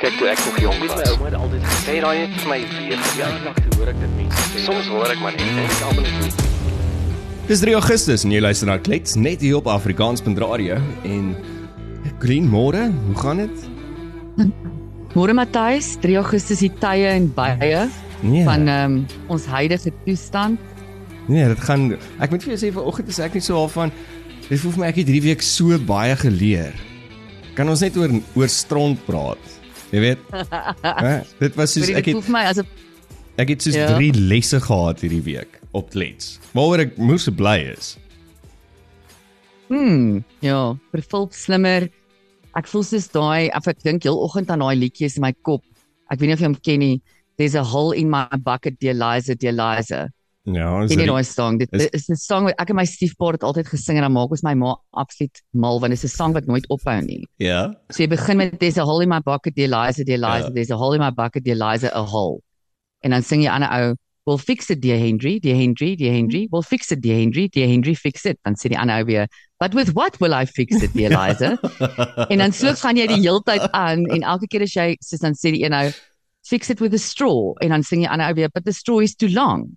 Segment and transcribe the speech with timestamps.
[0.00, 0.92] Kyk toe ek nog jong was.
[0.96, 3.00] My ouma het altyd gesê Sê daai net vir my weer.
[3.18, 4.62] ja, lag toe hoor ek dit mense sê.
[4.64, 6.46] Soms hoor ek maar net en ek almal net.
[7.50, 10.78] Dis 3 Augustus en jy luister na Klets net hier op Afrikaans.radio
[11.08, 11.34] en
[12.22, 13.66] Green môre, hoe gaan dit?
[15.16, 17.88] Môre Matthys, 3 Augustus die tye en baie
[18.22, 18.44] Nee.
[18.44, 18.96] van um,
[19.32, 20.58] ons huidige toestand.
[21.26, 21.86] Nee, dit gaan
[22.20, 23.92] ek moet vir jou sê vanoggend is ek nie so half van
[24.50, 26.76] dit voel vir my ek het hierdie week so baie geleer.
[27.56, 29.40] Kan ons net oor oor stront praat?
[29.90, 30.18] Jy weet?
[31.06, 31.16] Hè?
[31.40, 32.68] dit was soos ek het vir my asof
[33.40, 33.88] ek het soos Ja.
[33.96, 36.38] 3 lesse gehad hierdie week op Klets.
[36.52, 37.94] Waaroor ek moes bly is.
[39.70, 41.86] hmm, ja, vervul slimmer.
[42.58, 45.62] Ek voel soos daai of ek dink heel oggend aan daai liedjies in my kop.
[46.10, 46.96] Ek weet nie of jy hom ken nie.
[47.38, 50.08] There's a hole in my bucket, dear Liza, dear Liza.
[50.48, 51.58] Ja, is Ken jy daai song?
[51.58, 54.12] Dit is- is 'n song wat ek en my stiefpa het altyd gesing en dan
[54.12, 57.26] maak ons my ma absoluut mal want dit is 'n song wat nooit ophou nie.
[57.38, 57.74] Ja.
[57.90, 60.50] So jy begin met there's a hole in my bucket, dear Liza, dear Liza, Ja.
[60.50, 62.40] there's a hole in my bucket, dear Liza, a hole.
[63.02, 66.12] En dan sing jy aan 'n ou, "We'll fix it, dear Henry, dear Henry, dear
[66.12, 66.46] Henry.
[66.50, 69.26] We'll fix it, dear Henry, dear Henry, fix it." Dan sê die ander ou weer,
[69.58, 71.58] "But with what will I fix it, dear Liza?"
[72.30, 75.34] en dan so gaan jy die heeltyd aan en elke keer as jy soos dan
[75.34, 75.90] sê die een ou,
[76.42, 78.72] "Fix it with a straw." En dan sing jy aan 'n ou weer, "But the
[78.72, 79.76] straw is too long."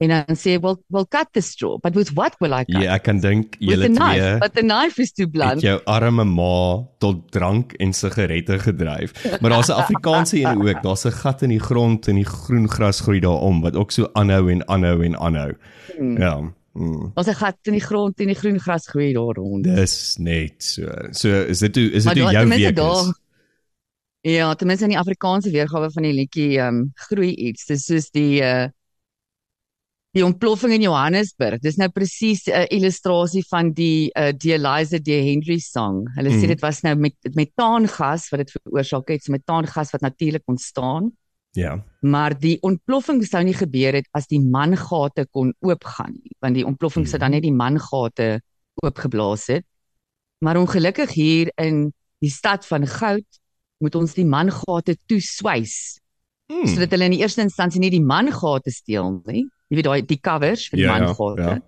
[0.00, 2.94] En dan sê "Well, well cut the straw, but with what will I cut?" Ja,
[2.94, 5.60] ek kan dink with julle a knife, twee but the knife is too blunt.
[5.60, 9.12] jou arme ma tot drank en sigarette gedryf.
[9.40, 10.82] Maar daar's 'n Afrikaanse een ook.
[10.82, 14.08] Daar's 'n gat in die grond en die groen gras groei daarom wat ook so
[14.12, 15.52] aanhou en aanhou en aanhou.
[15.98, 16.16] Hmm.
[16.18, 16.40] Ja.
[16.72, 17.10] Mm.
[17.14, 19.64] Ons het gat in die grond en die groen gras groei daar rond.
[19.64, 20.86] Dis net so.
[21.10, 22.74] So is dit hoe is dit daar- jou week is?
[22.74, 23.14] daar-
[24.22, 27.66] Ja, ten minste in die Afrikaanse weergawe van die liedjie ehm um, groei iets.
[27.66, 28.66] Dis soos die uh
[30.12, 31.60] die ontploffing in Johannesburg.
[31.62, 36.06] Dis nou presies 'n illustrasie van die uh die Eliza D Henry song.
[36.16, 36.48] Hulle sê Mm.
[36.48, 41.12] dit was nou met metaangas wat dit veroorsaak het, so metaangas wat natuurlik ontstaan.
[41.52, 41.84] Ja.
[42.00, 46.66] Maar die ontploffing sou nie gebeur het as die mangate kon oopgaan nie, want die
[46.66, 48.40] ontploffing sou dan net die mangate
[48.82, 49.64] oopgeblaas het.
[50.40, 53.26] Maar ongelukkig hier in die stad van goud
[53.78, 55.98] moet ons die mangate toeswys
[56.50, 56.66] Hmm.
[56.66, 59.46] sodat hulle in die eerste instansie nie die mangate steel nie.
[59.70, 61.42] Jy weet daai die covers vir die Ja, ja, mangate.
[61.42, 61.58] ja.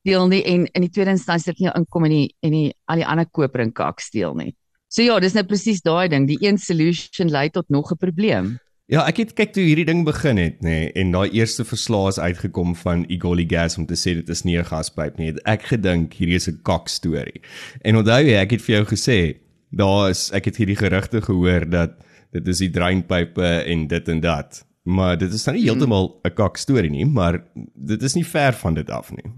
[0.00, 2.96] Steel nie en in die tweede instansie jy nou inkom en die en die al
[2.96, 4.54] die ander koper en kak steel nie.
[4.88, 6.26] So ja, dis nou presies daai ding.
[6.26, 8.58] Die een solution lei tot nog 'n probleem.
[8.90, 12.08] Ja, ek het kyk toe hierdie ding begin het, nê, nee, en daai eerste verslae
[12.08, 15.26] is uitgekom van Igoli Gas om te sê dit is nie 'n gaspyp nie.
[15.26, 17.40] Het ek gedink hierdie is 'n kak storie.
[17.82, 19.38] En onthou jy, ek het vir jou gesê,
[19.72, 21.90] daar is ek het hierdie gerugte gehoor dat
[22.32, 24.64] dit is die dreinpype en dit en dat.
[24.82, 28.52] Maar dit is nou nie heeltemal 'n kak storie nie, maar dit is nie ver
[28.52, 29.32] van dit af nie.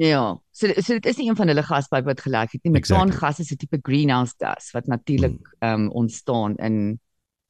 [0.00, 2.72] Ja, so so dit is nie een van hulle gaspype wat gelek het nie.
[2.74, 3.04] Exactly.
[3.06, 6.98] Metaangas is 'n tipe greenhouse gas wat natuurlik ehm um, ontstaan in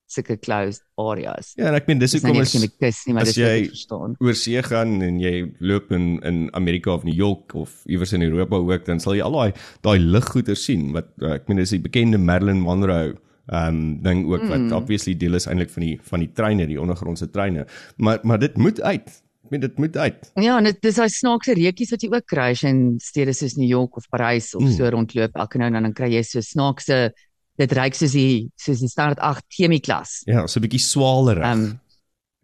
[0.07, 1.53] sulke closed areas.
[1.57, 3.37] Ja, en ek meen dis nou hoekom nie is net kus nie, maar as dis
[3.37, 4.17] jy- verstaan.
[4.21, 8.23] oor see gaan en jy loop in in Amerika of New York of iewers in
[8.23, 9.53] Europa ook dan sal jy al daai
[9.83, 13.15] daai liggoeder sien wat ek meen dis die bekende Marilyn Monroe
[13.51, 14.73] um ding ook wat Mm.
[14.73, 17.67] obviously deel is eintlik van die van die treine die ondergrondse treine
[17.97, 19.09] maar maar dit moet uit
[19.45, 22.27] ek meen dit moet uit Ja, en dit dis daai snaakse reukies wat jy ook
[22.27, 24.73] kry as jy in stede soos New York of Parys of Mm.
[24.73, 25.35] so rondloop.
[25.37, 27.13] Elke nou en dan dan kry jy so snaakse
[27.59, 30.23] dit reuk soos die soos die standaard 8 chemie klas.
[30.27, 31.79] ja so 'n bietjie swalerig Ehm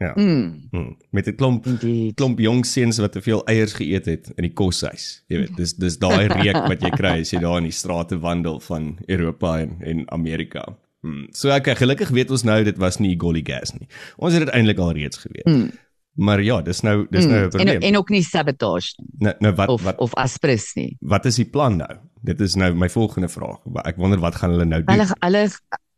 [0.01, 0.13] Ja.
[0.17, 0.97] Mm, hmm.
[1.11, 2.15] met 'n klomp indeed.
[2.17, 5.73] klomp jong seuns wat te veel eiers geëet het in die koshuis jy weet dis
[5.75, 9.59] dis daai reuk wat jy kry as jy daar in die strate wandel van Europa
[9.61, 11.29] en en Amerika Hmm.
[11.37, 13.87] So ek gelukkig weet ons nou dit was nie Golly Gas nie.
[14.17, 15.47] Ons het dit eintlik al reeds geweet.
[15.47, 15.71] Mm.
[16.19, 17.77] Maar ja, dis nou dis nou 'n probleem.
[17.77, 20.97] en en ook nie sabotage nie, nou, nou wat of wat of aspris nie.
[21.01, 21.95] wat is die plan nou?
[22.23, 23.59] Dit is nou my volgende vraag.
[23.85, 24.95] Ek wonder wat gaan hulle nou doen?
[24.95, 25.45] Hulle hulle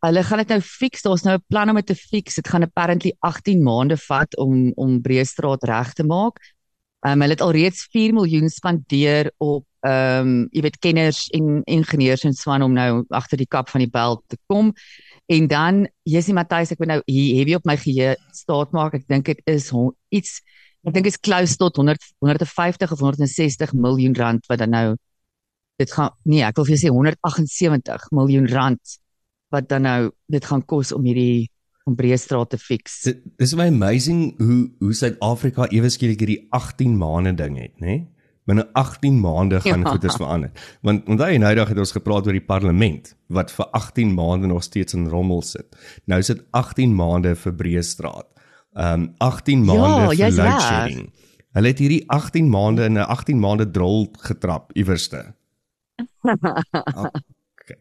[0.01, 1.03] hulle gaan dit nou fix.
[1.03, 2.35] Daar's nou 'n plan om dit te fix.
[2.35, 6.37] Dit gaan apparently 18 maande vat om om Breestraat reg te maak.
[7.01, 12.27] Um, hulle het alreeds 4 miljoen spandeer op ehm um, jy weet kenners en ingenieurs
[12.29, 14.75] en swan om nou agter die kap van die bel te kom.
[15.31, 18.99] En dan Jessie Matthys, ek wil nou hier heavy op my geheue staat maak.
[18.99, 19.71] Ek dink dit is
[20.11, 20.41] iets
[20.85, 24.87] ek dink is close tot 100 150 of 160 miljoen rand wat dan nou
[25.81, 28.97] dit gaan nee, ek wil vir jou sê 178 miljoen rand
[29.53, 30.01] wat dan nou
[30.33, 31.51] dit gaan kos om hierdie
[31.89, 33.03] om Breestraat te fix.
[33.41, 37.87] Dis my amazing hoe hoe Suid-Afrika ewe skielik hierdie 18 maande ding het, nê?
[37.87, 38.01] Nee?
[38.51, 39.91] Binne 18 maande gaan Ja.
[39.95, 40.51] goeders verander.
[40.83, 44.47] Want onthou jy nou dag het ons gepraat oor die parlement wat vir 18 maande
[44.51, 45.77] nog steeds in rommel sit.
[46.11, 48.27] Nou sit 18 maande vir Breestraat.
[48.75, 51.13] Um 18 maande vir jy's load shedding.
[51.55, 55.35] Hulle het hierdie 18 maande in 'n 18 maande drol getrap iewerste.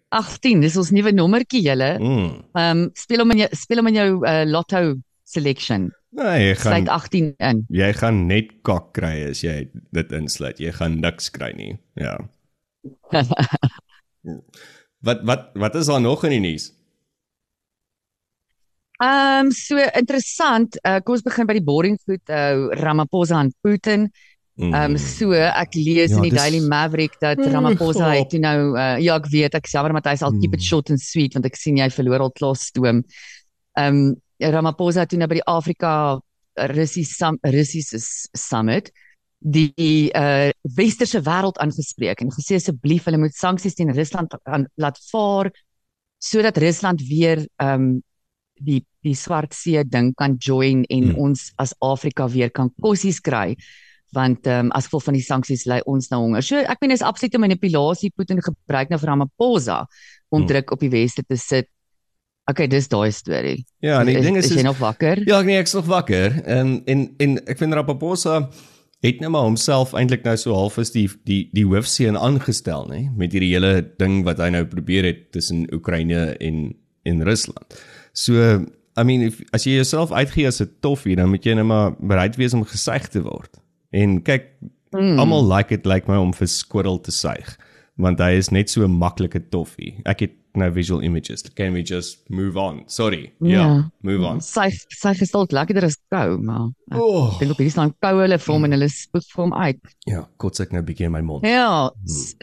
[0.09, 1.97] 18, dis ons nuwe nommertjie julle.
[1.99, 2.29] Mm.
[2.53, 5.89] Ehm um, speel hom in jou speel hom in jou uh, lotto selection.
[6.11, 7.65] Nee, jy gaan Sluit 18 in.
[7.69, 10.57] jy gaan net kak kry as jy dit insluit.
[10.59, 11.75] Jy gaan niks kry nie.
[11.95, 12.17] Ja.
[15.05, 16.65] Wat wat wat is daar nog in die nuus?
[18.99, 20.75] Ehm um, so interessant.
[20.83, 22.23] Uh, kom ons begin by die boring goed.
[22.27, 24.09] Uh, Ramaphosa en Putin.
[24.59, 24.73] Mm.
[24.75, 28.29] Ehm um, so ek lees Ja, in die dis- Daily Maverick dat Mm, Ramaphosa het
[28.33, 30.67] toe nou uh, ja ek weet ek jammer Matthys al keep it Mm.
[30.67, 33.03] short and sweet want ek sien jy verloor al klaar stoom.
[33.77, 36.19] Ehm um, Ramaphosa toe nou by die Afrika
[36.73, 37.99] Russiese Sum- Russiese
[38.37, 38.91] Summit
[39.39, 44.97] die uh westerse wêreld aangespreek en gesê asseblief hulle moet sanksies teen Rusland aan, laat
[45.11, 45.51] vaar
[46.19, 48.03] sodat Rusland weer ehm um,
[48.59, 51.11] die die Swart See ding kan join en Hmm.
[51.13, 51.19] hmm.
[51.29, 53.55] ons as Afrika weer kan kossies kry
[54.11, 56.41] want ehm um, as gevolg van die sanksies lei ons nou honger.
[56.43, 59.85] So ek meen is absolute manipulasie Putin gebruik nou vir Ramaphosa
[60.29, 60.47] om Hmm.
[60.47, 61.69] druk op die weste te sit.
[62.49, 63.59] Okay, dis daai storie.
[63.85, 65.21] Ja, en die is, ding is, is is jy nog wakker?
[65.27, 66.39] Ja, nee, ek's nog wakker.
[66.45, 68.49] En en en ek vind Ramaphosa
[69.05, 73.05] het nou maar homself eintlik nou so half as die die die hoofseun aangestel, nê,
[73.15, 76.73] met hierdie hele ding wat hy nou probeer het tussen Oekraïne en
[77.07, 77.77] en Rusland.
[78.13, 78.33] So,
[78.99, 81.93] I mean, if, as jy jouself uitgee as 'n toffie, dan moet jy net maar
[81.99, 83.59] bereid wees om gesuig te word.
[83.91, 84.45] En kyk,
[84.91, 85.19] Mm.
[85.19, 87.57] almal like dit lyk my om vir Squirrel te suig,
[87.95, 90.01] want hy is net so 'n maklike toffie.
[90.03, 91.43] Ek het nou visual images.
[91.55, 92.83] Can we just move on?
[92.87, 93.33] Sorry.
[93.39, 93.89] Ja, Ja.
[94.01, 94.41] move on.
[94.41, 97.37] Sy sy gestalk lekkerder as kou, maar ek Oh.
[97.39, 99.79] dink op hierdie staan kou hulle vir hom en hulle spoeg vir hom uit.
[100.07, 101.45] Ja, kort ek nou 'n bietjie in my mond.
[101.45, 101.91] Ja.
[102.05, 102.35] s-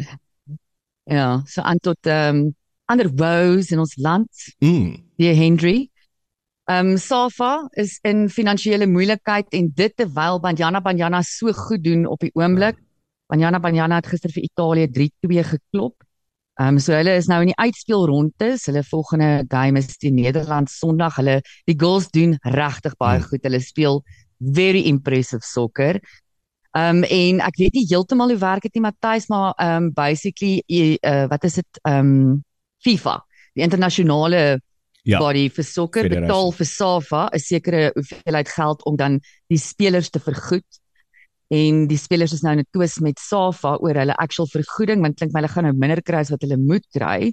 [1.08, 2.55] Ja, so aan tot ehm um,
[2.88, 4.29] ander woes in ons land.
[4.61, 5.02] Mm.
[5.19, 5.91] die Henry.
[6.69, 12.06] Ehm um, Safa is in finansiële moeilikheid en dit terwyl Banyana Banyana so goed doen
[12.06, 12.76] op die oomblik.
[13.29, 16.02] Banyana Banyana het gister vir Italië 3-2 geklop.
[16.58, 18.67] Ehm um, so hulle is nou in die uitspelrondes.
[18.67, 21.17] Hulle volgende game is teen Nederland Sondag.
[21.20, 23.29] Hulle die girls doen regtig baie Hmm.
[23.29, 23.43] goed.
[23.44, 24.03] Hulle speel
[24.38, 26.00] very impressive sokker.
[26.76, 29.93] Ehm um, en ek weet nie heeltemal hoe werk dit nie Matthys, maar ehm um,
[29.93, 30.62] basically
[31.03, 32.44] uh, wat is dit ehm um,
[32.85, 33.19] FIFA,
[33.55, 34.61] die internasionale
[35.06, 35.19] Ja.
[35.23, 36.26] body vir sokker Federasie.
[36.26, 40.67] betaal vir SAFA 'n sekere hoeveelheid geld om dan die spelers te vergoed.
[41.49, 45.17] En die spelers is nou in 'n twis met SAFA oor hulle actual vergoeding want
[45.17, 47.33] klink my hulle gaan nou minder kry as wat hulle moet kry.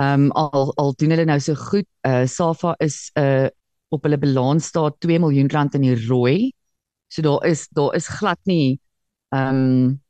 [0.00, 1.86] Ehm um, al al doen hulle nou so goed.
[2.06, 3.48] Uh SAFA is uh
[3.90, 6.52] op hulle balans staat 2 miljoen rand in die rooi.
[7.08, 8.80] So daar is daar is glad nie
[9.30, 10.02] ehm um,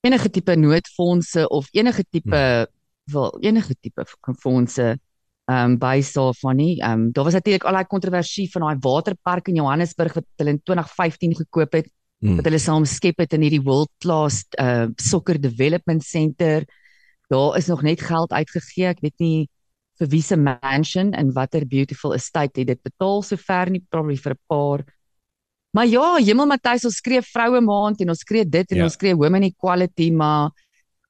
[0.00, 2.68] enige tipe noodfondse of enige tipe
[3.04, 4.04] wel enige tipe
[4.38, 4.98] fondse
[5.44, 6.80] ehm um, by SAFA nie.
[6.80, 10.50] Ehm um, daar was natuurlik al daai kontroversie van daai waterpark in Johannesburg wat hulle
[10.50, 11.90] in 2015 gekoop het
[12.22, 12.36] Mm.
[12.38, 16.62] wat hulle saam skep het in hierdie world class uh soccer development center.
[17.28, 18.86] Daar is nog net geld uitgegee.
[18.92, 19.48] Ek weet nie
[19.98, 24.32] vir wie se mansion en watter beautiful estate het dit betaal sover nie, probably vir
[24.32, 24.84] 'n paar.
[25.74, 28.84] Maar ja, Hemel Matthys, ons skree vroue maand en ons skree dit en Ja.
[28.84, 30.50] ons skree women equality, maar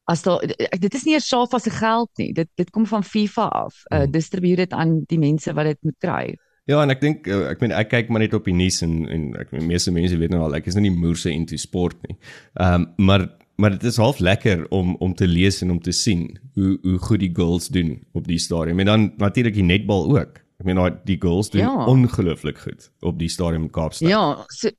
[0.09, 0.41] as daar
[0.81, 2.33] dit is nie eers SAFA se geld nie.
[2.33, 3.75] Dit dit kom van FIFA af.
[3.91, 4.11] Uh Hmm.
[4.13, 6.37] distribueer dit aan die mense wat dit moet kry.
[6.71, 9.09] Ja, en ek dink uh, ek meen ek kyk maar net op die nuus en
[9.11, 11.97] en ek meen meeste mense weet nou al ek is nou nie moerse into sport
[12.09, 12.17] nie.
[12.61, 13.25] Ehm um, maar
[13.61, 16.99] maar dit is half lekker om om te lees en om te sien hoe hoe
[16.99, 18.79] goed die girls doen op die stadium.
[18.81, 20.39] En dan natuurlik die netbal ook.
[20.63, 21.87] Ek meen daai die girls doen Ja.
[21.91, 24.09] ongelooflik goed op die stadium in Kaapstad.
[24.09, 24.71] Ja, so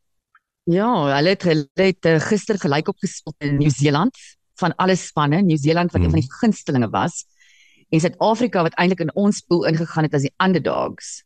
[0.71, 0.87] ja,
[1.17, 4.15] hulle het, hulle het uh, gister gelyk opgespeel in Nieu-Seeland
[4.61, 5.41] van alle spanne.
[5.43, 6.05] Nieu-Seeland wat Hmm.
[6.07, 7.25] een van die gunstelinge was
[7.91, 11.23] en Suid-Afrika wat eintlik in ons pool ingegaan het as die underdogs.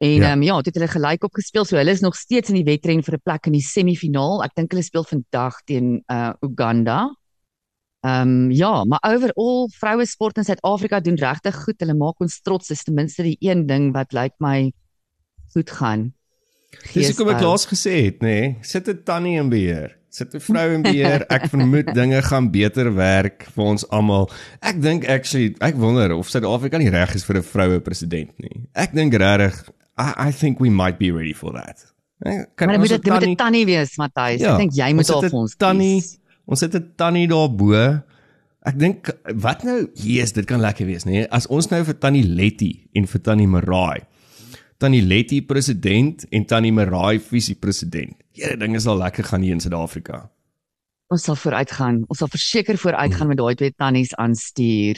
[0.00, 0.28] En Ja.
[0.28, 1.64] ja, um, ja, dit het hulle gelyk opgespeel.
[1.68, 4.42] So hulle is nog steeds in die wedren vir 'n plek in die semifinaal.
[4.44, 7.10] Ek dink hulle speel vandag teen uh Uganda.
[8.00, 11.76] Ehm um, ja, maar overall vroue sport in Suid-Afrika doen regtig goed.
[11.78, 12.68] Hulle maak ons trots.
[12.68, 14.72] Dis ten minste die een ding wat lyk my
[15.52, 16.14] goed gaan.
[16.94, 17.50] Dis hoekom ek Geesbou.
[17.50, 19.96] laas gesê het, nê, nee, sit 'n tannie in beheer.
[20.08, 21.26] Sit 'n vrou in beheer.
[21.28, 24.30] Ek vermoed dinge gaan beter werk vir ons almal.
[24.62, 28.64] Ek dink actually, ek wonder of Suid-Afrika nie reg is vir 'n vroue president nie.
[28.74, 29.68] Ek dink regtig
[30.00, 31.84] I, I think we might be ready for that.
[32.24, 34.40] Eh, Kan Maar dit moet dit moet 'n tannie wees, Matthys.
[34.40, 36.00] Ja, Ek dink jy moet 'n vir ons tannie.
[36.00, 36.18] kies.
[36.46, 37.72] Ons het 'n tannie daarbo.
[38.62, 41.26] Ek dink wat nou, Jesus, dit kan lekker wees, nê?
[41.30, 44.00] As ons nou vir tannie Letty en vir tannie Marai
[44.78, 48.14] Tannie Letty president en Tannie Marai visie president.
[48.32, 50.30] Here dinge sal lekker gaan hier in Suid-Afrika.
[51.08, 52.04] Ons sal vooruitgaan.
[52.08, 54.96] Ons sal verseker vooruitgaan met daai twee tannies aanstuur.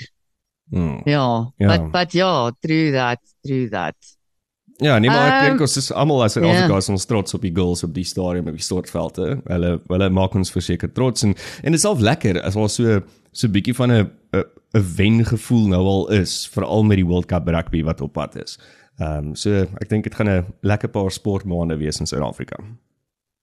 [0.70, 1.00] Hmm.
[1.04, 1.66] Ja, Ja.
[1.78, 3.96] but but ja, true that, true that.
[4.80, 6.76] Ja, nee maar ek Ehm, dink ons is almal as Suid-Afrika ja.
[6.76, 9.40] is ons trots op die girls op die stadium op die stortvelde.
[9.46, 13.00] Hulle hulle maak ons verseker trots en en dit is self lekker as ons so
[13.32, 17.48] so bietjie van 'n 'n 'n wengevoel nou al is, veral met die World Cup
[17.48, 18.58] rugby wat op pad is.
[18.98, 19.50] Ehm um, so
[19.80, 22.56] ek dink dit gaan 'n lekker paar sportmaande wees in Suid-Afrika.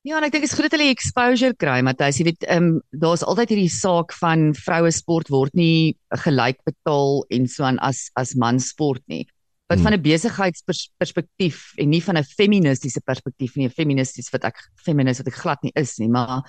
[0.01, 2.17] Ja, en ek dink dit is goed dat hulle exposure kry, Matthys.
[2.17, 7.25] Jy weet, ehm um, daar's altyd hierdie saak van vroue sport word nie gelyk betaal
[7.29, 9.27] en so aan as as mansport nie.
[9.69, 9.85] Wat hmm.
[9.85, 15.21] van 'n besigheidsperspektief en nie van 'n feministiese perspektief nie, 'n feministies wat ek feminist
[15.21, 16.41] wat ek glad nie is nie, maar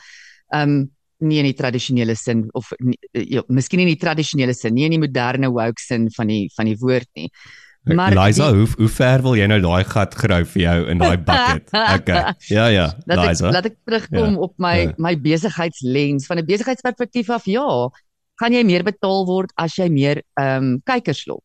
[0.48, 4.54] ehm um, nie in die tradisionele sin of nie, ja, miskien nie in die tradisionele
[4.54, 7.28] sin, nie in die moderne woke sin van die van die woord nie.
[7.82, 10.98] Maar Liza, die, hoe hoe ver wil jy nou daai gat grou vir jou in
[11.00, 11.70] daai bucket?
[12.00, 12.34] Okay.
[12.48, 13.46] Ja ja, laat Liza.
[13.46, 14.94] Ek, laat ek terugkom ja, op my ja.
[14.96, 17.44] my besigheidslens van 'n besigheidsperspektief af.
[17.48, 17.88] Ja,
[18.40, 21.44] gaan jy meer betaal word as jy meer ehm um, kykers lok.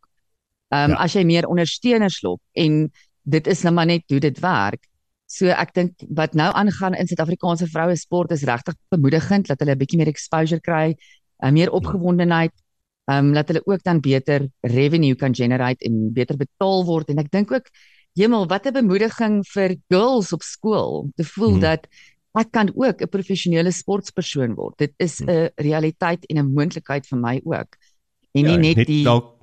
[0.75, 1.03] Ehm um, ja.
[1.05, 2.91] as jy meer ondersteuners lok en
[3.23, 4.83] dit is nou maar net hoe dit werk.
[5.25, 9.75] So ek dink wat nou aangaan in Suid-Afrikaanse vroue sport is regtig bemoedigend dat hulle
[9.75, 10.95] 'n bietjie meer exposure kry,
[11.43, 12.53] uh, meer opgewondenheid
[13.05, 17.21] ehm um, dat hulle ook dan beter revenue kan generate en beter betaal word en
[17.21, 17.69] ek dink ook
[18.17, 21.61] hemel wat 'n bemoediging vir girls op skool te voel hmm.
[21.61, 21.87] dat
[22.33, 24.77] ek kan ook 'n professionele sportpersoon word.
[24.77, 25.29] Dit is hmm.
[25.29, 27.77] 'n realiteit en 'n moontlikheid vir my ook.
[28.33, 29.34] En nie ja, net, net die dalk,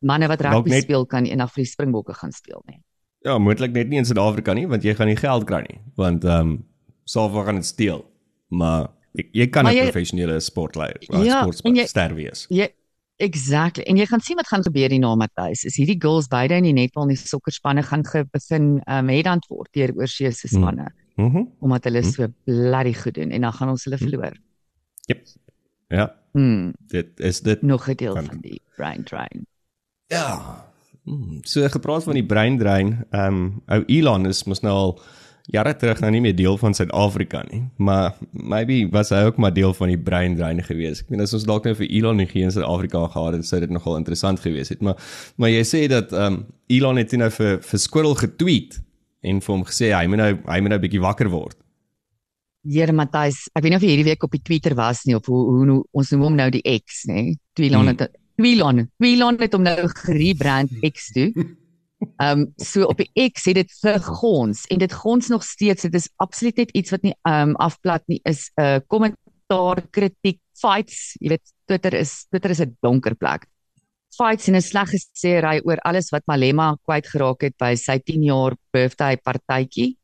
[0.00, 2.80] manne wat rugby net, speel kan eendag vir die Springbokke gaan speel nie.
[3.26, 6.24] Ja, moontlik net nie in Suid-Afrika nie want jy gaan nie geld kry nie want
[6.24, 6.58] ehm um,
[7.10, 8.04] Salva gaan dit steel.
[8.54, 12.46] Maar jy, jy kan 'n professionele sportleier, ja, sportster wees.
[12.48, 12.68] Ja,
[13.20, 13.84] Exactly.
[13.84, 15.66] En jy gaan sien wat gaan gebeur hier na Matthys.
[15.68, 19.68] Is hierdie girls beide in die netbal en die sokkerspanne gaan begin um headhunt word
[19.76, 20.88] deur oorsee se spanne.
[21.16, 21.26] Mhm.
[21.36, 24.08] Mm omdat hulle mm so bloody goed doen en dan gaan ons hulle mhm.
[24.08, 24.36] verloor.
[25.06, 25.26] Jep.
[25.88, 26.16] Ja.
[26.32, 26.72] Mm.
[26.86, 29.46] Dit is dit nog 'n deel van, van die brain drain.
[30.10, 30.66] Ja.
[31.04, 31.38] Mm.
[31.46, 34.92] So gepraat van die brain drain, um ou Elon is mos nou al
[35.50, 39.54] jare terug nou nie meer deel van Suid-Afrika nie, maar maybe was hy ook maar
[39.54, 41.02] deel van die brein drain gewees.
[41.04, 43.72] Ek meen as ons dalk nou vir Elon nie geen Suid-Afrika gehad het, sou dit
[43.72, 44.98] nogal interessant gewees het, maar
[45.40, 48.78] maar jy sê dat ehm um, Elon het nou vir vir Squirrel getweet
[49.26, 51.56] en vir hom gesê hy moet nou hy moet nou 'n bietjie wakker word.
[52.62, 55.26] Here Matthys, ek weet nie of jy hierdie week op die Twitter was nie of
[55.26, 57.34] hoe hoe nou, ons noem hom nou die X, nê?
[57.56, 58.19] Elon hmm.
[58.44, 61.30] Elon, Elon het hom nou gerebrand X toe.
[62.16, 65.82] Ehm um, so op die X het dit gegons en dit gons nog steeds.
[65.82, 69.82] Dit is absoluut net iets wat nie ehm um, afplat nie is 'n uh, kommentaar,
[69.90, 71.16] kritiek, fights.
[71.20, 73.46] Jy weet Twitter is Twitter is 'n donker plek.
[74.16, 78.22] Fights en 'n slegte sêry oor alles wat Malema kwyt geraak het by sy 10
[78.22, 79.96] jaar birthday partytjie.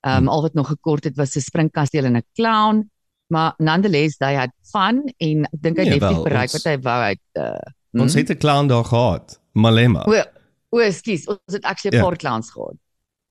[0.00, 0.28] Ehm um, hmm.
[0.28, 2.90] al wat nog gekort het was 'n springkasteel en 'n clown,
[3.26, 7.00] maar nonetheless they had fun en ek dink hy het nee, bereik wat hy wou
[7.10, 7.58] uit uh,
[7.96, 8.22] Ons hmm?
[8.22, 10.04] het 'n clown daar gehad, Malema.
[10.04, 10.28] Well,
[10.68, 12.08] O, skus, ons het actually 'n ja.
[12.08, 12.76] paar clowns gehad.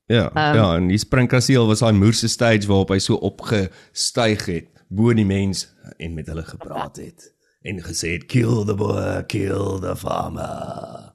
[0.06, 4.68] Ja, um, ja, en die springkasteel was daai moerse stage waarop hy so opgestyg het
[4.88, 5.66] bo die mens
[5.98, 7.34] en met hulle gepraat het
[7.66, 11.14] en gesê het kill the boy, kill the farmer.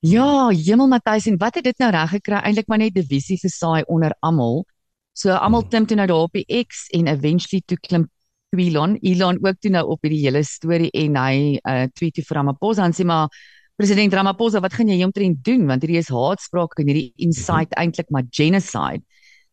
[0.00, 2.40] Ja, Hemel Matthys en wat het dit nou reg gekry?
[2.40, 4.64] Eintlik maar net divisie gesaai onder almal.
[5.12, 5.70] So almal hmm.
[5.70, 8.08] klim toe nou daar op die X en eventually toe klim
[8.52, 12.36] Elon, Elon ook toe nou op hierdie hele storie en hy uh, tweet toe vir
[12.36, 13.32] Ramaphosa en sê maar
[13.80, 18.12] President Ramaphosa, wat gaan jy hieromtrent doen want hierdie is haatspraak en hierdie incite eintlik
[18.12, 19.00] maar genocide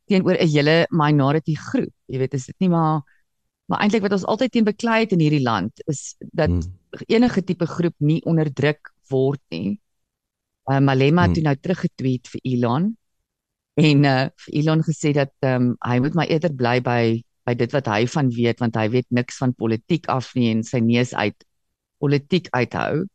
[0.10, 1.94] teenoor 'n hele minority groep.
[2.10, 3.02] Jy weet, is dit nie maar
[3.70, 7.04] maar eintlik wat ons altyd teen beklei het in hierdie land is dat hmm.
[7.08, 9.80] enige tipe groep nie onderdruk word nie.
[10.66, 11.44] Uh, Malema hmm.
[11.44, 12.98] nou teruggetweet vir Elon
[13.80, 17.02] en uh, Elon gesê dat um, hy moet maar eerder bly by
[17.50, 20.62] by dit wat hy van weet want hy weet niks van politiek af nie en
[20.66, 21.38] sy neus uit
[22.00, 23.06] politiek uithou.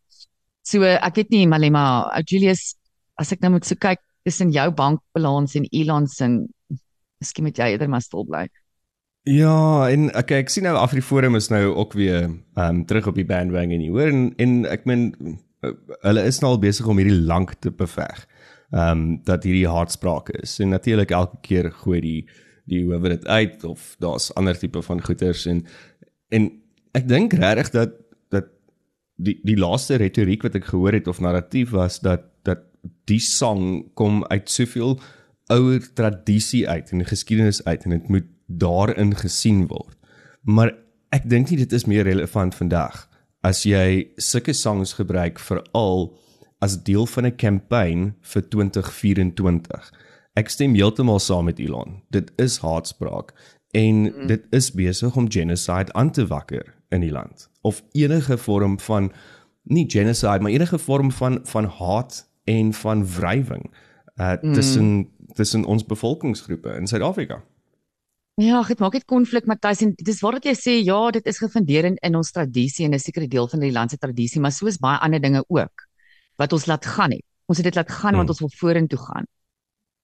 [0.66, 2.72] So ek weet nie Malema, uh, Julius,
[3.20, 6.28] as ek nou moet so kyk tussen jou bankbalans en Elon se,
[7.20, 8.46] miskien moet jy eerder maar stil bly.
[9.28, 12.28] Ja, en ek ek sien nou Afriforum is nou ook weer
[12.60, 13.92] um terug op die bandwagon nie.
[13.92, 15.06] Hoor en en ek meen
[15.64, 15.72] uh,
[16.04, 18.26] hulle is nou al besig om hierdie lank te beveg.
[18.74, 20.58] Um dat hierdie hartsprake is.
[20.58, 22.20] En natuurlik elke keer gooi die
[22.64, 25.66] die hoewe dit uit of daar's ander tipe van goeters en
[26.32, 26.48] en
[26.96, 28.00] ek dink regtig dat
[29.16, 32.66] die die laaste retoriek wat ek gehoor het of narratief was dat dat
[33.08, 34.98] die sang kom uit soveel
[35.52, 39.96] ouer tradisie uit en geskiedenis uit en dit moet daarin gesien word.
[40.42, 40.74] Maar
[41.14, 43.06] ek dink nie dit is meer relevant vandag
[43.44, 46.10] as jy sulke songs gebruik veral
[46.58, 49.92] as deel van 'n kampanje vir 2024.
[50.34, 52.02] Ek stem heeltemal saam met Elon.
[52.10, 53.32] Dit is haatspraak
[53.74, 54.26] en mm.
[54.26, 59.12] dit is besig om genocide aan te wakker in die land of enige vorm van
[59.62, 63.66] nie genocide maar enige vorm van van haat en van wrywing
[64.16, 64.52] uh mm.
[64.52, 67.42] tussen tussen ons bevolkingsgroepe in Suid-Afrika.
[68.34, 71.38] Ja, dit maak dit konflik Matthys en dis waar dat jy sê ja, dit is
[71.38, 74.52] gefundeer in, in ons tradisie en 'n sekere deel van die land se tradisie, maar
[74.52, 75.86] soos baie ander dinge ook
[76.40, 77.24] wat ons laat gaan het.
[77.46, 78.22] Ons het dit laat gaan hmm.
[78.22, 79.26] want ons wil vorentoe gaan.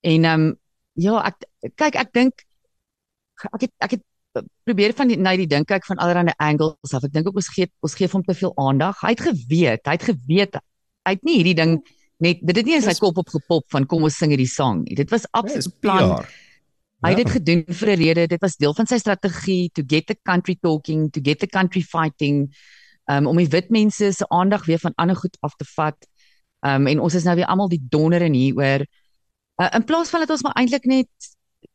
[0.00, 0.56] En ehm um,
[0.92, 2.44] ja, ek kyk ek dink
[3.52, 4.04] ek het ek het
[4.64, 7.04] probeer van die, na die dink kyk van allerlei angles af.
[7.04, 9.00] Ek dink ook ons gee ons gee hom te veel aandag.
[9.00, 10.60] Hy het geweet, hy het geweet
[11.08, 11.78] hy het nie hierdie ding
[12.20, 14.96] net dit het nie in sy kop opgepop van kom ons sing hierdie sang nie.
[14.98, 16.20] Dit was absoluut plan.
[17.00, 17.36] Hy het dit ja.
[17.38, 18.26] gedoen vir 'n rede.
[18.28, 21.80] Dit was deel van sy strategie to get the country talking, to get the country
[21.80, 22.52] fighting,
[23.08, 25.96] um, om die wit mense se aandag weer van ander goed af te vat.
[26.60, 30.10] Um, en ons is nou weer almal die donder in hier oor uh, in plaas
[30.12, 31.30] van dat ons maar eintlik net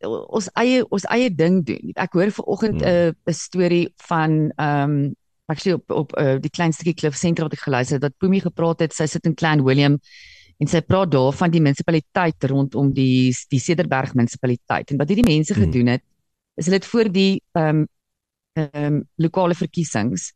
[0.05, 1.93] ons eie ons eie ding doen.
[1.95, 3.17] Ek hoor vanoggend 'n hmm.
[3.25, 5.15] 'n storie van um,
[5.45, 8.39] actually op op uh, die klein stukkie klif sentrum wat ek geluister het dat Pumi
[8.39, 8.93] gepraat het.
[8.93, 9.99] Sy sit in Klein Willem
[10.57, 15.27] en sy praat daar van die munisipaliteit rondom die die Cederberg munisipaliteit en wat hierdie
[15.27, 15.63] mense hmm.
[15.63, 16.03] gedoen het
[16.55, 17.87] is hulle het voor die ehm um,
[18.55, 20.31] ehm um, lokale verkiesings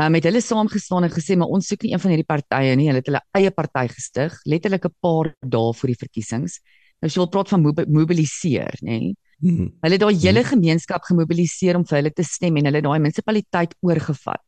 [0.00, 2.88] um, met hulle saamgestaan en gesê maar ons soek nie een van hierdie partye nie
[2.90, 6.60] hulle het hulle eie party gestig letterlik 'n paar dae voor die verkiesings
[7.00, 9.72] nou jy wil praat van mobiliseer nê hmm.
[9.82, 10.52] hulle het daai hele hmm.
[10.54, 14.42] gemeenskap gemobiliseer om vir hulle te stem en hulle daai munisipaliteit oorgevat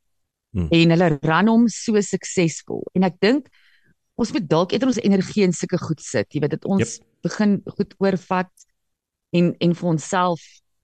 [0.55, 0.69] hmm.
[0.71, 3.53] en hulle ran hom so suksesvol en ek dink
[4.23, 6.29] ons moet dalk eerder ons energie in sulke goed sit.
[6.35, 7.07] Jy weet dit ons yep.
[7.25, 8.67] begin goed oorvat
[9.33, 10.43] en en vir onsself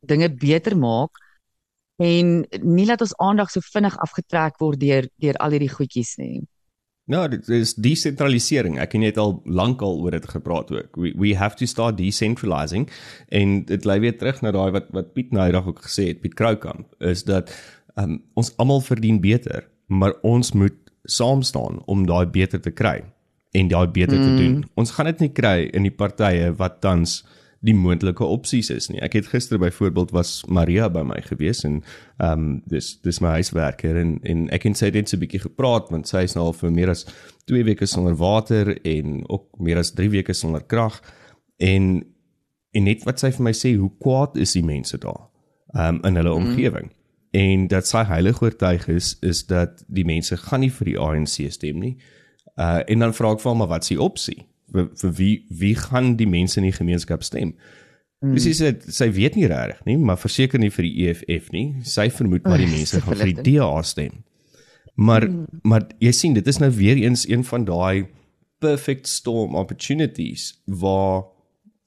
[0.08, 1.20] dinge beter maak
[1.98, 6.46] en nie laat ons aandag so vinnig afgetrek word deur deur al hierdie goedjies nie.
[7.08, 8.76] Ja, dit is desentralisering.
[8.76, 10.96] Ek het net al lankal oor dit gepraat ook.
[11.00, 12.84] We we have to start decentralizing
[13.32, 16.20] en dit lei weer terug na daai wat wat Piet nou eendag ook gesê het,
[16.20, 17.50] Piet Kroukamp, is dat
[17.96, 20.76] um, ons almal verdien beter, maar ons moet
[21.08, 23.00] saam staan om daai beter te kry
[23.56, 24.24] en daai beter mm.
[24.24, 24.64] te doen.
[24.74, 27.22] Ons gaan dit nie kry in die partye wat tans
[27.66, 29.00] die moontlike opsies is nie.
[29.02, 31.80] Ek het gister byvoorbeeld was Maria by my gewees en
[32.18, 35.24] ehm um, dis dis my huiswerker en en ek en sy het net so 'n
[35.24, 37.06] bietjie gepraat want sy is nou al vir meer as
[37.50, 41.02] 2 weke sonder water en ook meer as 3 weke sonder krag
[41.56, 42.04] en
[42.72, 45.26] en net wat sy vir my sê hoe kwaad is die mense daar
[45.74, 46.46] ehm um, in hulle mm.
[46.46, 46.90] omgewing
[47.30, 51.50] en dat sy heilig oortuig is is dat die mense gaan nie vir die ANC
[51.52, 51.96] stem nie.
[52.56, 54.47] Uh en dan vra ek vir hom maar wat is die opsie?
[54.72, 57.54] Vir, vir wie wie gaan die mense in die gemeenskap stem?
[58.18, 61.66] Dis is dit sy weet nie regtig nie, maar verseker nie vir die EFF nie.
[61.86, 64.24] Sy vermoed maar die mense gaan vir die DA stem.
[64.98, 65.60] Maar hmm.
[65.62, 68.08] maar jy sien dit is nou weer eens een van daai
[68.58, 71.28] perfect storm opportunities waar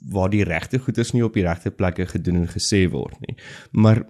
[0.08, 3.36] waar die regte goeders nie op die regte plekke gedoen en gesê word nie.
[3.72, 4.02] Maar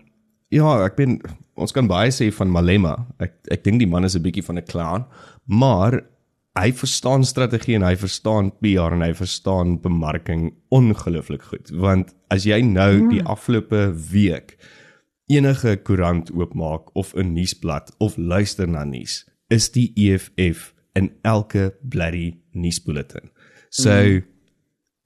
[0.54, 1.18] ja, ek ben
[1.60, 2.94] ons kan baie sê van Malema.
[3.20, 5.06] Ek ek dink die man is 'n bietjie van 'n clown,
[5.46, 6.04] maar
[6.60, 12.48] hy verstaan strategie en hy verstaan PR en hy verstaan bemarking ongelooflik goed want as
[12.48, 13.32] jy nou die hmm.
[13.32, 14.58] afgelope week
[15.32, 21.72] enige koerant oopmaak of 'n nuusblad of luister na nuus is die EFF in elke
[21.82, 23.32] bloody nuusbulletin
[23.70, 24.24] so mm.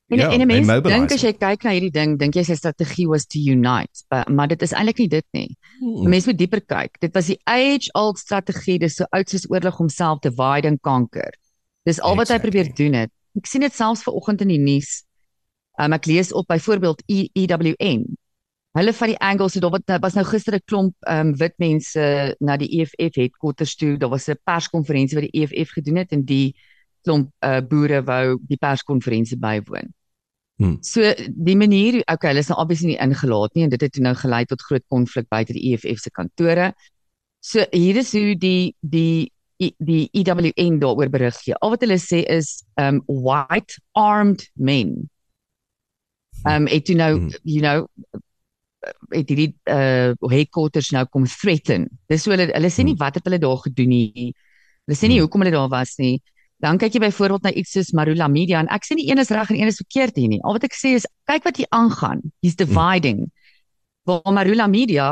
[0.07, 2.53] En ja, en 'n mens dink as jy kyk na hierdie ding, dink jy sy
[2.55, 5.57] strategie was to unite, but, maar dit is eintlik nie dit nie.
[5.79, 6.09] Hmm.
[6.09, 6.99] Mense moet dieper kyk.
[6.99, 10.77] Dit was die age old strategie, dis so oud soos oorlog homself te divide en
[10.79, 11.33] conquer.
[11.85, 12.35] Dis al wat exactly.
[12.35, 13.11] hy probeer doen het.
[13.35, 15.03] Ek sien dit selfs vanoggend in die nuus.
[15.81, 18.05] Um, ek lees op byvoorbeeld EWN.
[18.75, 22.35] Hulle van die angles so daar wat was nou gister 'n klomp um, wit mense
[22.39, 23.97] na die EFF headquarters toe.
[23.97, 26.55] Daar was 'n perskonferensie wat die EFF gedoen het en die
[27.05, 29.93] klomp uh, boere wou die perskonferensie bywoon.
[30.57, 30.77] Hmm.
[30.81, 34.13] So die manier, okay, hulle is nou obviously nie ingelaat nie en dit het nou
[34.15, 36.69] gelei tot groot konflik buite die EFF se kantore.
[37.43, 41.55] So hier is hoe die die die EWN daaroor berig gee.
[41.59, 45.09] Al wat hulle sê is um white armed men.
[46.47, 47.35] Um het you know, hmm.
[47.43, 47.87] you know
[49.11, 51.89] het die uh headquarters nou kom threaten.
[52.07, 53.03] Dis so hulle hulle sê nie hmm.
[53.03, 54.31] wat het hulle daar gedoen nie.
[54.85, 55.27] Hulle sê nie hmm.
[55.27, 56.15] hoekom hulle daar was nie.
[56.65, 59.29] Dan kyk jy byvoorbeeld na iets soos Marula Media en ek sê nie een is
[59.33, 60.41] reg en een is verkeerd hier nie.
[60.41, 62.23] Al wat ek sê is kyk wat hier aangaan.
[62.41, 63.27] He's dividing.
[63.27, 63.33] Hmm.
[64.09, 65.11] Waar Marula Media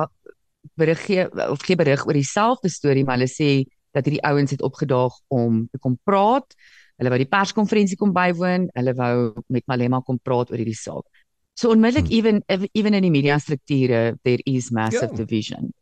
[0.80, 4.64] berig gee of gee berig oor dieselfde storie, maar hulle sê dat hierdie ouens het
[4.66, 6.58] opgedaag om te kom praat.
[6.98, 8.72] Hulle wou die perskonferensie kom bywoon.
[8.74, 9.14] Hulle wou
[9.54, 11.06] met Malema kom praat oor hierdie saak.
[11.54, 12.18] So onmiddellik hmm.
[12.50, 15.18] even even in die media strukture there is massive yeah.
[15.20, 15.22] Ja.
[15.22, 15.74] division.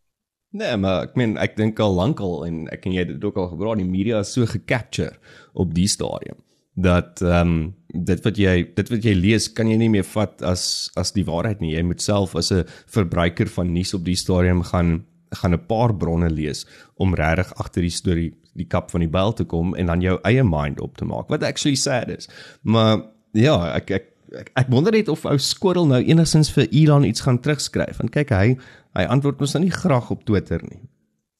[0.52, 3.38] Nee, maar ek meen ek dink al lankal en ek en jy het dit ook
[3.40, 5.14] al gepraat, die media is so gecapture
[5.54, 6.40] op die stadium
[6.82, 10.42] dat ehm um, dit wat jy dit wat jy lees kan jy nie meer vat
[10.48, 11.74] as as die waarheid nie.
[11.76, 15.94] Jy moet self as 'n verbruiker van nuus op die stadium gaan gaan 'n paar
[15.96, 19.86] bronne lees om regtig agter die storie die kap van die bel te kom en
[19.86, 21.30] dan jou eie mind op te maak.
[21.30, 22.30] Wat actually sad is.
[22.62, 27.04] Maar ja, ek ek ek, ek wonder net of ou Squirrel nou enigstens vir Elon
[27.06, 27.98] iets gaan terugskryf.
[28.00, 28.58] Want kyk hy
[28.96, 30.82] hy antwoord mos nou nie graag op Twitter nie.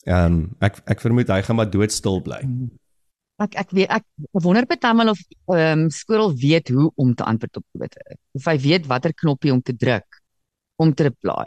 [0.08, 2.42] Ehm um, ek ek vermoed hy gaan maar doodstil bly.
[3.42, 4.04] Ek ek weet ek
[4.44, 8.16] wonder bytelmal of ehm um, Squirrel weet hoe om te antwoord op Twitter.
[8.38, 10.22] Of hy weet watter knoppie om te druk
[10.82, 11.46] om te reply.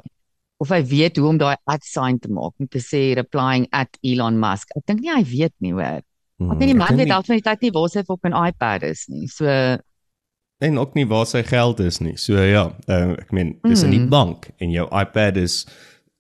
[0.63, 3.97] Of hy weet hoe om daai at sign te maak om te sê replying at
[4.07, 4.71] Elon Musk.
[4.77, 6.01] Ek dink nie hy weet nie hoor.
[6.39, 8.05] Hmm, Ek weet die man dink weet nie- al van die tyd nie waar sy
[8.07, 9.27] op 'n iPad is nie.
[9.27, 9.47] So
[10.59, 12.17] en ook nie waar sy geld is nie.
[12.17, 14.09] So ja, uh, ek meen dis in die Mm.
[14.11, 15.67] bank en jou iPad is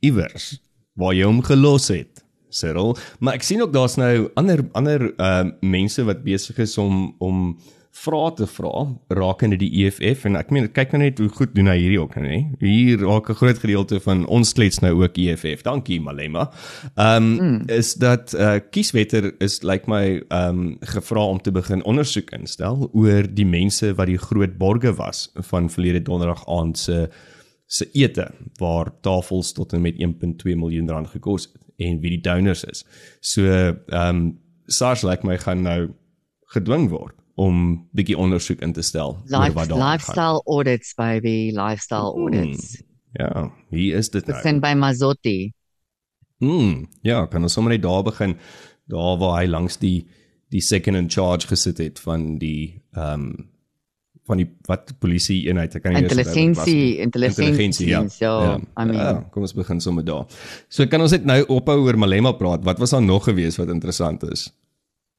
[0.02, 0.58] iewers
[0.96, 2.20] waar jy hom gelos het.
[2.54, 7.14] Cyril, maar ek sien ook daar's nou ander ander uh mense wat besig is om
[7.18, 7.58] om
[7.94, 8.72] vrae te vra
[9.14, 12.16] rakende die EFF en ek meen kyk nou net hoe goed doen hy hierdie ook
[12.18, 12.40] nou nê.
[12.60, 15.62] Hier raak 'n groot gedeelte van ons klets nou ook EFF.
[15.62, 16.50] Dankie Malema.
[16.96, 17.62] Ehm um, mm.
[17.70, 22.30] is dat uh kieswetter is lyk like my ehm um, gevra om te begin ondersoek
[22.30, 27.08] instel oor die mense wat die groot borge was van verlede donderdag aand se
[27.66, 32.20] se ete waar tafels tot en met 1.2 miljoen rand gekos het en wie die
[32.20, 32.84] donors is.
[33.20, 35.94] So ehm um, SARS lyk like my gaan nou
[36.54, 39.92] gedwing word om bietjie ondersoek in te stel oor life, wat daar gaan.
[39.92, 42.22] lifestyle audits baby, lifestyle Hmm.
[42.22, 42.82] audits.
[43.12, 44.36] Ja, hier is dit nou.
[44.42, 45.52] Begin by Mazotti.
[46.38, 48.36] Mm, ja, kan ons sommer net daar begin,
[48.90, 50.06] daar waar hy langs die
[50.50, 53.50] die second in charge gesit het van die ehm um,
[54.24, 56.02] van die wat polisie eenheid, ek kan nie.
[56.02, 58.00] Intelligensie, intelligensie, ja.
[58.18, 58.54] ja.
[58.56, 60.24] I mean, ja, kom ons begin sommer daar.
[60.72, 62.64] So kan ons net nou ophou oor Malema praat.
[62.64, 64.46] Wat was daar nog gewees wat interessant is?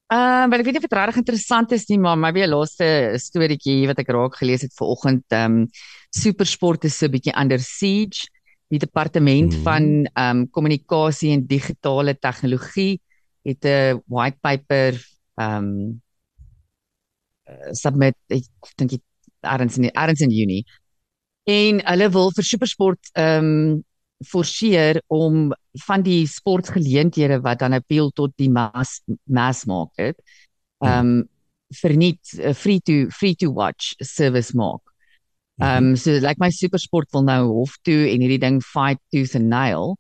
[0.08, 2.52] Ehm, uh, wel ek weet nie of dit regtig interessant is nie, maar maybe 'n
[2.54, 5.68] laaste storieetjie wat ek raak gelees het vanoggend, ehm um,
[6.14, 8.30] supersport is so 'n bietjie under siege.
[8.70, 9.64] Die departement mm.
[9.64, 13.02] van ehm um, kommunikasie en digitale tegnologie
[13.44, 14.94] het 'n white paper
[15.42, 16.02] ehm um,
[17.74, 18.46] submit ek
[18.78, 19.04] dink dit
[19.42, 20.66] ergens in ergens in Junie.
[21.46, 23.84] En hulle wil vir supersport ehm um,
[24.26, 25.54] forceer om
[25.86, 30.20] van die sportgeleenthede wat dan appeal tot die mass mass market
[30.84, 31.30] ehm um,
[31.74, 34.82] verniet uh, free to free to watch service maak.
[35.62, 39.36] Ehm um, so like my supersport wil nou hof toe en hierdie ding fight tooth
[39.40, 39.96] and nail.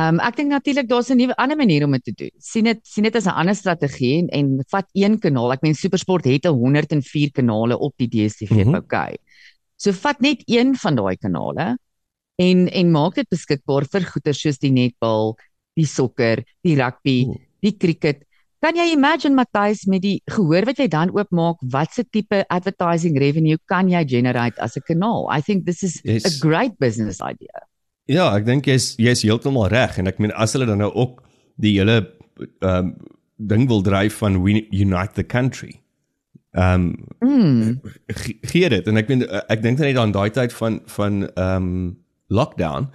[0.00, 2.32] Ehm um, ek dink natuurlik daar's 'n nuwe ander manier om dit te doen.
[2.38, 5.52] sien dit sien dit as 'n ander strategie en, en vat een kanaal.
[5.52, 8.62] Ek meen supersport het 'n 104 kanale op die DStv, mm.
[8.62, 8.74] -hmm.
[8.74, 9.16] okay.
[9.76, 11.76] So vat net een van daai kanale
[12.38, 15.36] en en maak dit beskikbaar vir goeder soos die netbal,
[15.76, 17.36] die sokker, die rugby, Oeh.
[17.62, 18.22] die cricket.
[18.62, 23.58] Kan jy imagine Matthys met die gehoor wat jy dan oopmaak, watse tipe advertising revenue
[23.68, 25.28] kan jy generate as 'n kanaal?
[25.30, 26.24] I think this is Yes.
[26.24, 27.66] a great business idea.
[28.08, 31.22] Ja, ek dink jy's jy's heeltemal reg en ek meen as hulle dan nou ook
[31.58, 32.12] die hele
[32.62, 32.96] ehm um,
[33.38, 35.80] ding wil dryf van we unite the country.
[36.54, 37.80] Ehm um, Mm.
[38.08, 41.56] ge- gee dit en ek meen ek dink net aan daai tyd van van ehm
[41.56, 41.96] um,
[42.28, 42.88] lockdown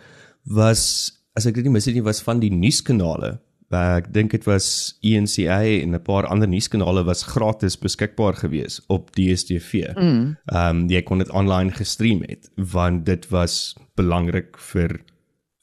[0.46, 3.40] was as ek dit nie mis het nie was van die nuuskanale.
[3.72, 8.82] Uh, ek dink dit was ENCA en 'n paar ander nuuskanale was gratis beskikbaar gewees
[8.90, 9.96] op DStv.
[9.96, 10.36] Mm.
[10.52, 15.00] Ehm um, jy kon dit online gestream het want dit was belangrik vir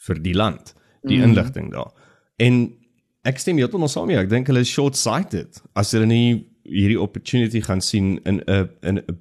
[0.07, 1.23] vir die land, die Mm.
[1.25, 1.93] inligting daar.
[2.39, 2.73] En
[3.25, 4.23] ek stem heeltemal saam jou.
[4.23, 8.99] Ek dink hulle is short-sighted as hulle nie hierdie opportunity gaan sien in 'n in
[8.99, 9.19] 'n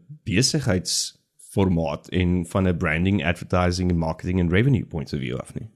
[1.58, 5.70] besigheidsformaat en van 'n branding, advertising en marketing and revenue point of view af nie.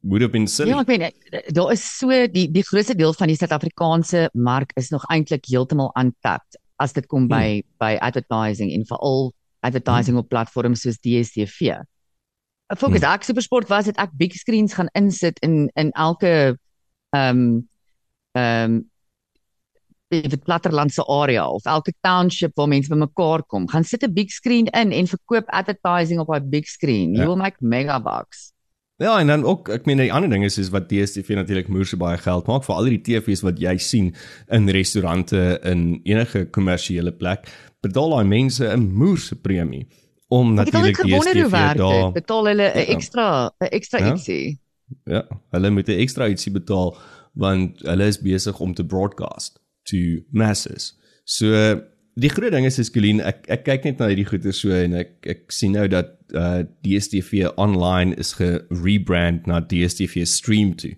[0.00, 0.70] Would have been silly.
[0.70, 4.88] Ja, ek weet daar is so die die grootste deel van die Suid-Afrikaanse mark is
[4.88, 10.80] nog eintlik heeltemal untapped as dit kom by by advertising en veral advertising op platforms
[10.80, 11.82] soos DStv.
[12.76, 16.58] Fokus ek supersport was dit ek big screens gaan insit in in elke
[17.10, 17.68] ehm um,
[18.32, 18.90] ehm um,
[20.08, 24.66] die plattelandse area of elke township waar mense bymekaar kom, gaan sit 'n big screen
[24.66, 27.12] in en verkoop advertising op daai big screen.
[27.14, 27.26] You Ja.
[27.26, 28.52] will make mega bucks.
[28.96, 31.84] Ja, en dan ook ek meen die ander ding is is wat DStv natuurlik moeë
[31.86, 34.14] so baie geld maak vir al die TV's wat jy sien
[34.50, 37.46] in restaurante in enige kommersiële plek.
[37.80, 39.86] Betaal daai mense 'n moerse premie
[40.28, 42.12] om natuurlik DStv daar.
[42.12, 42.86] Betaal hulle 'n Ja.
[42.96, 44.12] ekstra 'n ekstra Ja.
[44.14, 44.58] ietsie.
[45.04, 46.96] Ja, hulle moet 'n ekstra ietsie betaal
[47.34, 50.92] want hulle is besig om te broadcast to masses.
[51.24, 51.80] So
[52.18, 54.96] die groot ding is is Colleen, ek ek kyk net na hierdie goeie so en
[54.98, 60.94] ek ek sien nou dat uh DStv online is gerebrand na DStv Stream toe.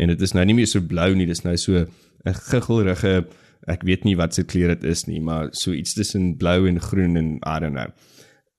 [0.00, 1.86] En dit is nou nie meer so blou nie, dis nou so
[2.24, 3.24] 'n giggelrige
[3.70, 6.80] ek weet nie wat se kleur dit is nie, maar so iets tussen blou en
[6.80, 7.90] groen en I don't know.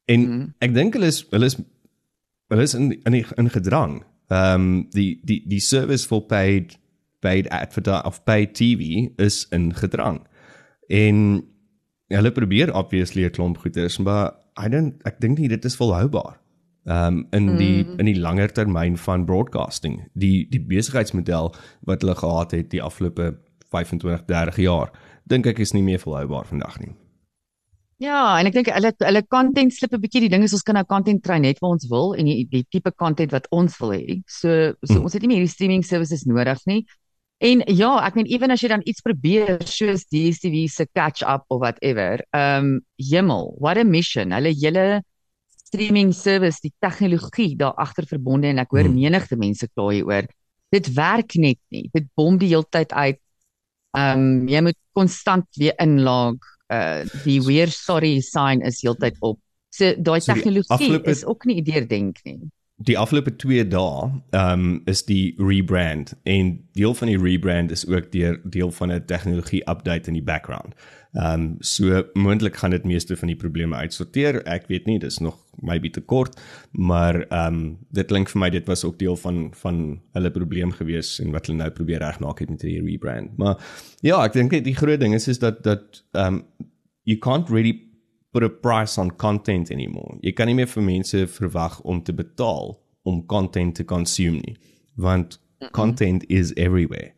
[0.08, 1.58] En mm ek dink hulle is hulle is
[2.54, 4.04] hulle is in in in gedrang.
[4.30, 6.78] Um die die die service for paid
[7.26, 10.22] paid advertise of paid TV is in gedrang.
[10.88, 11.44] En
[12.14, 14.34] hulle probeer obviously 'n klomp goeders, maar
[14.66, 16.38] I don't ek dink nie dit is volhoubaar.
[16.86, 18.00] Um, in die mm.
[18.00, 23.32] in die langer termyn van broadcasting, die die besigheidsmodel wat hulle gehad het die afgelope
[23.74, 24.92] 25, 30 jaar,
[25.26, 26.94] dink ek is nie meer volhoubaar vandag nie.
[28.04, 30.22] Ja, en ek dink hulle hulle content slip 'n bietjie.
[30.28, 32.66] Die ding is ons kan nou content kry net waar ons wil en die, die
[32.70, 34.22] tipe content wat ons wil hê.
[34.28, 35.04] So so mm.
[35.08, 36.86] ons het nie meer die streaming services nodig nie.
[37.44, 41.44] En ja, ek meen ewen as jy dan iets probeer soos DStv se catch up
[41.52, 42.24] of whatever.
[42.32, 44.32] Ehm um, Hemel, what a mission.
[44.32, 45.04] Hulle hele
[45.66, 48.96] streaming service, die tegnologie daar agter verbonde en ek hoor hmm.
[48.96, 50.30] menigte mense kla hieroor.
[50.72, 51.90] Dit werk net nie.
[51.92, 53.20] Dit bom die hele tyd uit.
[53.96, 56.40] Ehm um, jy moet konstant weer inlog.
[56.72, 59.42] Uh die weer sorry sign is heeltyd op.
[59.76, 62.46] So daai so tegnologie is ook nie deurdenk nie
[62.76, 67.86] die afgelope 2 dae ehm um, is die rebrand en deel van die rebrand is
[67.88, 70.76] ook deur deel van 'n tegnologie update in die background.
[71.14, 74.44] Ehm um, so moontlik gaan dit meeste van die probleme uitsorteer.
[74.44, 78.50] Ek weet nie, dis nog maybe te kort, maar ehm um, dit klink vir my
[78.50, 82.40] dit was ook deel van van hulle probleem gewees en wat hulle nou probeer regmaak
[82.40, 83.38] het met die rebrand.
[83.38, 83.56] Maar
[84.02, 86.44] ja, ek dink die groot ding is is dat dat ehm um,
[87.04, 87.85] you can't really
[88.36, 90.18] put a price on content anymore.
[90.20, 92.74] Jy kan nie meer vir mense verwag om te betaal
[93.08, 94.58] om content te consume nie,
[95.00, 95.72] want mm -mm.
[95.72, 97.14] content is everywhere.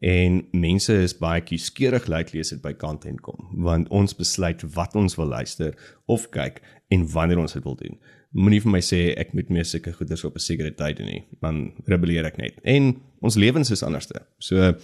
[0.00, 4.94] En mense is baie kieskeurig lyk lees dit by content kom, want ons besluit wat
[4.94, 5.74] ons wil luister
[6.06, 7.98] of kyk en wanneer ons dit wil doen.
[8.30, 11.24] Moenie vir my sê ek moet meer sulke goeders op 'n sekere tyd doen nie,
[11.40, 12.60] dan rebelleer ek net.
[12.62, 14.22] En ons lewens is anderste.
[14.38, 14.74] So ja,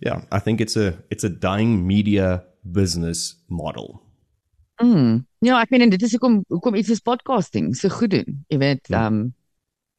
[0.00, 4.05] yeah, I think it's a it's a dying media business model.
[4.82, 5.24] Mm.
[5.44, 8.44] Ja, ek meen dit is hoekom hoekom iets soos podcasting so goed doen.
[8.52, 9.06] Jy weet, ja.
[9.06, 9.24] ehm ja.
[9.24, 9.34] um,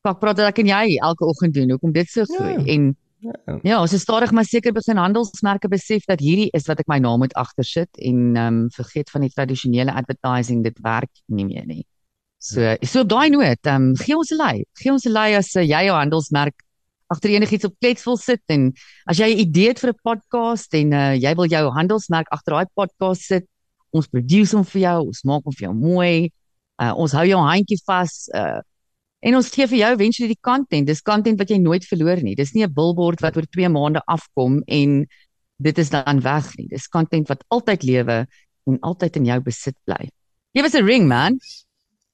[0.06, 1.74] pak praat ek en jy elke oggend doen.
[1.74, 2.66] Hoekom dit so groei ja.
[2.76, 2.88] en
[3.26, 6.88] ja, ja ons is stadig maar seker begin handelsmerke besef dat hierdie is wat ek
[6.92, 11.48] my naam moet agtersit en ehm um, vergeet van die tradisionele advertising dit werk nie
[11.50, 11.84] meer nie.
[12.38, 12.78] So ja.
[12.86, 14.56] so daai noot, ehm um, gee ons 'n lei.
[14.78, 16.64] Gee ons 'n lei as uh, jy jou handelsmerk
[17.08, 18.72] agter enigiets op klets wil sit en
[19.08, 22.54] as jy 'n idee het vir 'n podcast en uh, jy wil jou handelsmerk agter
[22.54, 23.48] daai podcast sit
[23.92, 26.32] ons produce hom vir jou, ons maak hom vir jou mooi.
[26.78, 28.60] Uh, ons hou jou handjie vas uh,
[29.26, 30.88] en ons gee vir jou eventually die content.
[30.88, 32.36] Dis content wat jy nooit verloor nie.
[32.38, 35.06] Dis nie 'n billboard wat oor 2 maande afkom en
[35.58, 36.68] dit is dan weg nie.
[36.70, 38.28] Dis content wat altyd lewe
[38.68, 40.10] en altyd in jou besit bly.
[40.54, 41.40] Give us a ring, man.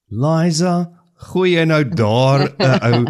[0.10, 3.06] Liza, gooi jy nou daar 'n ou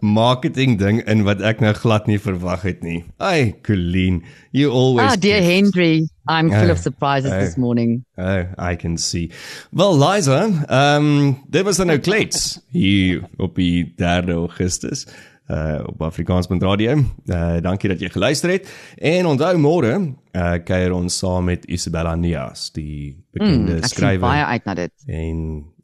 [0.00, 3.04] marketing ding in wat ek nou glad nie verwag het nie.
[3.18, 8.04] Ai, Colleen, you always Ah, dear Henry, I'm full uh, of surprises uh, this morning.
[8.16, 9.30] Oh, I can see.
[9.72, 15.06] Well, Liza, um there was nou klets hier op die 3 Augustus
[15.48, 16.96] uh op Afrikaans.radio.
[17.26, 18.66] Uh dankie dat jy geluister het.
[18.98, 19.92] En onthou môre
[20.34, 24.16] uh kuier ons saam met Isabella Nias, die bekende mm, skrywer.
[24.16, 24.92] Ek sien baie uit na dit.
[25.06, 25.38] En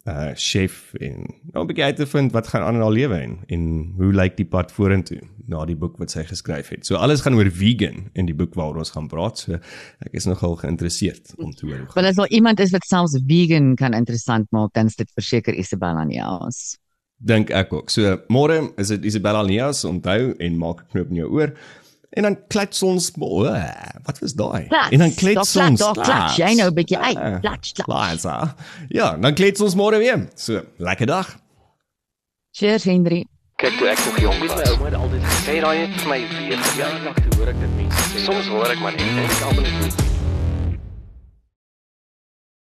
[0.05, 3.39] uh chef en nou begin uit te vind wat gaan aan in haar lewe en
[3.47, 6.87] en hoe lyk die pad vorentoe na die boek wat sy geskryf het.
[6.87, 9.39] So alles gaan oor vegan in die boek waaroor ons gaan praat.
[9.39, 9.61] So
[10.03, 11.87] ek is nogal geïnteresseerd om te hoor.
[11.95, 15.55] Want as al iemand is wat selfs vegan kan interessant maak, dan is dit verseker
[15.55, 16.79] Isabella Nias.
[17.23, 17.91] Dink ek ook.
[17.91, 21.55] So môre is dit Isabella Nias onthou en maak 'n knoop in jou oor.
[22.13, 23.49] En dan klats ons oh,
[24.05, 24.67] wat was daai?
[24.91, 25.81] En dan klats ons.
[25.81, 27.41] Daar klats jy nou 'n bietjie uit.
[27.41, 28.27] Klats, klats.
[28.89, 30.29] Ja, dan klats ons môre weer.
[30.35, 31.37] So, lekker dag.
[32.51, 33.25] Cheers Henry.
[33.57, 36.21] Kyk toe ek nog jong was, my ouma het altyd gesê raai het vir my
[36.29, 36.59] weer.
[36.77, 38.25] Ja, ek hoor ek dit mense sê.
[38.27, 40.12] Soms hoor ek maar net en ek almal net